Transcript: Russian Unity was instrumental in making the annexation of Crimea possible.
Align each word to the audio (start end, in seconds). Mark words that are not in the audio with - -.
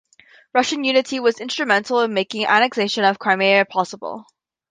Russian 0.55 0.83
Unity 0.83 1.19
was 1.19 1.39
instrumental 1.39 1.99
in 2.01 2.11
making 2.11 2.41
the 2.41 2.49
annexation 2.51 3.03
of 3.03 3.19
Crimea 3.19 3.65
possible. 3.65 4.25